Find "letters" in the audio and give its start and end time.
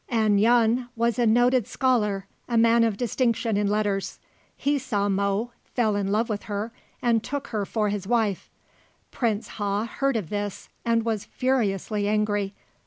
3.67-4.17